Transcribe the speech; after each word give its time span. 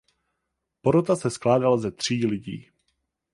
Porota 0.81 1.15
se 1.15 1.29
skládala 1.29 1.77
ze 1.77 1.91
tří 1.91 2.25
lidí. 2.25 2.67